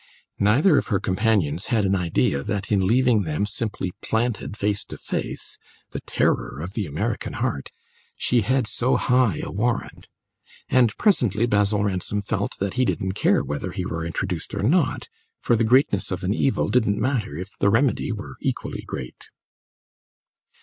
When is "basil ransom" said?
11.45-12.23